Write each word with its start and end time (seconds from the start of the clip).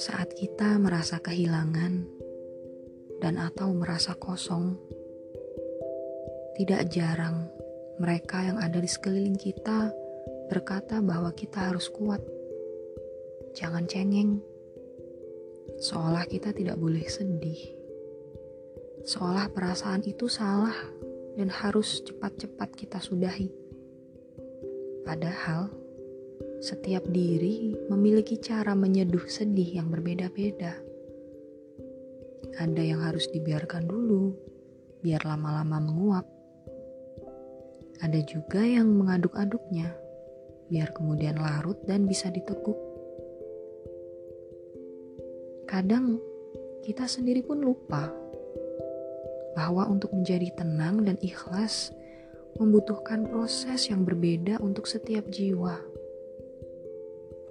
Saat 0.00 0.32
kita 0.32 0.80
merasa 0.80 1.20
kehilangan 1.20 2.08
dan 3.20 3.36
atau 3.36 3.68
merasa 3.76 4.16
kosong, 4.16 4.80
tidak 6.56 6.88
jarang 6.88 7.52
mereka 8.00 8.40
yang 8.40 8.56
ada 8.64 8.80
di 8.80 8.88
sekeliling 8.88 9.36
kita 9.36 9.92
berkata 10.48 11.04
bahwa 11.04 11.36
kita 11.36 11.68
harus 11.68 11.92
kuat. 11.92 12.24
Jangan 13.52 13.84
cengeng. 13.84 14.40
Seolah 15.76 16.24
kita 16.24 16.56
tidak 16.56 16.80
boleh 16.80 17.04
sedih. 17.04 17.60
Seolah 19.04 19.52
perasaan 19.52 20.00
itu 20.08 20.32
salah 20.32 20.80
dan 21.36 21.52
harus 21.52 22.00
cepat-cepat 22.08 22.72
kita 22.72 23.04
sudahi. 23.04 23.52
Padahal 25.04 25.79
setiap 26.60 27.08
diri 27.08 27.72
memiliki 27.88 28.36
cara 28.36 28.76
menyeduh 28.76 29.24
sedih 29.24 29.80
yang 29.80 29.88
berbeda-beda. 29.88 30.76
Ada 32.60 32.82
yang 32.84 33.00
harus 33.00 33.32
dibiarkan 33.32 33.88
dulu, 33.88 34.36
biar 35.00 35.24
lama-lama 35.24 35.80
menguap. 35.80 36.26
Ada 38.04 38.20
juga 38.28 38.60
yang 38.60 38.92
mengaduk-aduknya, 38.92 39.96
biar 40.68 40.92
kemudian 40.92 41.40
larut 41.40 41.80
dan 41.88 42.04
bisa 42.04 42.28
diteguk. 42.28 42.76
Kadang 45.64 46.20
kita 46.84 47.08
sendiri 47.08 47.40
pun 47.40 47.64
lupa 47.64 48.12
bahwa 49.56 49.88
untuk 49.88 50.12
menjadi 50.12 50.52
tenang 50.60 51.08
dan 51.08 51.16
ikhlas 51.24 51.96
membutuhkan 52.60 53.24
proses 53.28 53.88
yang 53.88 54.04
berbeda 54.04 54.60
untuk 54.60 54.84
setiap 54.84 55.24
jiwa. 55.32 55.99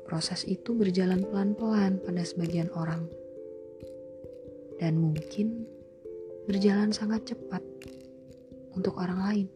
Proses 0.10 0.42
itu 0.50 0.74
berjalan 0.74 1.22
pelan-pelan 1.22 2.02
pada 2.02 2.26
sebagian 2.26 2.74
orang, 2.74 3.06
dan 4.82 4.98
mungkin 4.98 5.70
berjalan 6.50 6.90
sangat 6.90 7.30
cepat 7.30 7.62
untuk 8.74 8.98
orang 8.98 9.22
lain. 9.22 9.48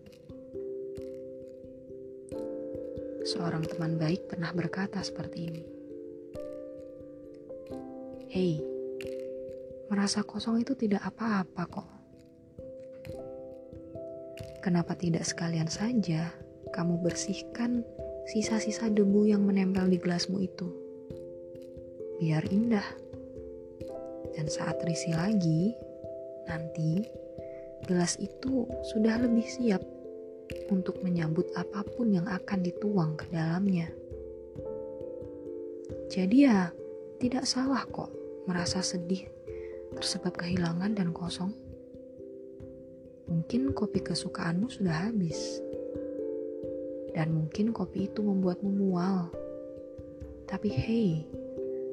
Seorang 3.25 3.65
teman 3.65 3.97
baik 3.97 4.29
pernah 4.29 4.53
berkata 4.53 5.01
seperti 5.01 5.39
ini: 5.41 5.63
"Hei, 8.29 8.61
merasa 9.89 10.21
kosong 10.21 10.61
itu 10.61 10.77
tidak 10.77 11.01
apa-apa 11.01 11.63
kok. 11.65 11.89
Kenapa 14.61 14.93
tidak 14.93 15.25
sekalian 15.25 15.65
saja 15.65 16.29
kamu 16.69 17.01
bersihkan?" 17.01 17.81
Sisa-sisa 18.29 18.87
debu 18.87 19.27
yang 19.27 19.43
menempel 19.43 19.87
di 19.91 19.99
gelasmu 19.99 20.39
itu. 20.39 20.67
Biar 22.19 22.47
indah. 22.47 22.85
Dan 24.33 24.49
saat 24.49 24.81
terisi 24.81 25.13
lagi, 25.13 25.75
nanti 26.49 27.05
gelas 27.85 28.17
itu 28.17 28.65
sudah 28.93 29.21
lebih 29.21 29.45
siap 29.45 29.83
untuk 30.71 31.03
menyambut 31.03 31.45
apa 31.53 31.83
pun 31.85 32.09
yang 32.09 32.25
akan 32.25 32.59
dituang 32.63 33.13
ke 33.19 33.27
dalamnya. 33.29 33.91
Jadi 36.09 36.37
ya, 36.45 36.69
tidak 37.19 37.45
salah 37.45 37.83
kok 37.89 38.09
merasa 38.45 38.79
sedih 38.83 39.27
tersebab 39.93 40.33
kehilangan 40.33 40.97
dan 40.97 41.13
kosong. 41.13 41.53
Mungkin 43.29 43.71
kopi 43.71 44.03
kesukaanmu 44.03 44.67
sudah 44.67 45.09
habis 45.09 45.63
dan 47.13 47.29
mungkin 47.29 47.69
kopi 47.69 48.09
itu 48.09 48.25
membuatmu 48.25 48.69
mual. 48.73 49.29
Tapi 50.49 50.69
hei, 50.69 51.09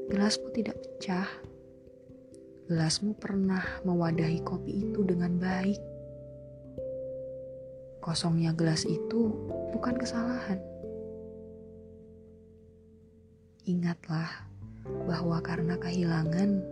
gelasmu 0.08 0.48
tidak 0.56 0.80
pecah. 0.80 1.28
Gelasmu 2.66 3.12
pernah 3.20 3.62
mewadahi 3.84 4.40
kopi 4.40 4.88
itu 4.88 5.04
dengan 5.04 5.36
baik. 5.36 5.80
Kosongnya 8.00 8.56
gelas 8.56 8.88
itu 8.88 9.36
bukan 9.76 10.00
kesalahan. 10.00 10.56
Ingatlah 13.68 14.48
bahwa 15.04 15.36
karena 15.44 15.76
kehilangan, 15.76 16.64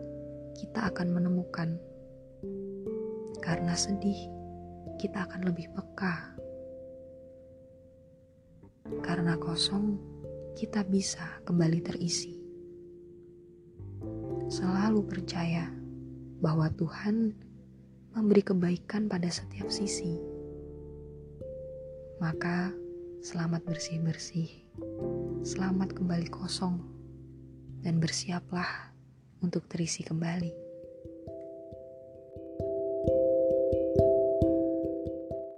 kita 0.56 0.88
akan 0.88 1.08
menemukan. 1.12 1.76
Karena 3.44 3.76
sedih, 3.76 4.18
kita 4.96 5.28
akan 5.28 5.52
lebih 5.52 5.68
peka 5.76 6.38
karena 9.04 9.38
kosong, 9.40 9.96
kita 10.58 10.82
bisa 10.84 11.40
kembali 11.46 11.80
terisi. 11.80 12.34
Selalu 14.48 15.04
percaya 15.06 15.70
bahwa 16.42 16.70
Tuhan 16.74 17.34
memberi 18.14 18.42
kebaikan 18.42 19.06
pada 19.06 19.30
setiap 19.30 19.70
sisi. 19.70 20.18
Maka, 22.18 22.74
selamat 23.22 23.62
bersih-bersih, 23.62 24.50
selamat 25.46 25.94
kembali 25.94 26.26
kosong, 26.30 26.82
dan 27.86 28.02
bersiaplah 28.02 28.90
untuk 29.38 29.70
terisi 29.70 30.02
kembali. 30.02 30.67